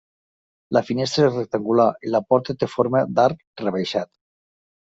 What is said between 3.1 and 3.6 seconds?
d'arc